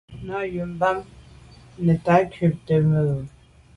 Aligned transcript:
Nə̀ 0.25 0.41
cǎ 0.43 0.47
ú 0.47 0.51
rə̀ 0.55 0.67
bɑ́mə́ 0.79 1.05
nə̀tâ 1.85 2.13
ncûptə̂ 2.25 2.75
mû’ 2.89 2.99
bə̀. 3.07 3.25